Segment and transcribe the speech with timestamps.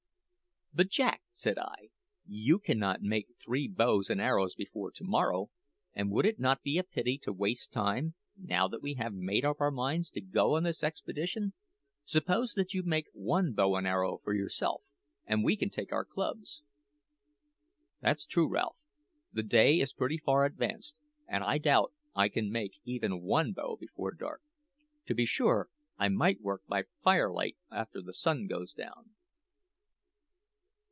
[0.73, 1.89] "But, Jack," said I,
[2.25, 5.49] "you cannot make three bows and arrows before to morrow;
[5.93, 9.43] and would it not be a pity to waste time, now that we have made
[9.43, 11.51] up our minds to go on this expedition?
[12.05, 14.81] Suppose that you make one bow and arrow for yourself,
[15.25, 16.63] and we can take our clubs?"
[17.99, 18.77] "That's true, Ralph.
[19.33, 20.95] The day is pretty far advanced,
[21.27, 24.41] and I doubt if I can make even one bow before dark.
[25.07, 29.09] To be sure, I might work by firelight after the sun goes down."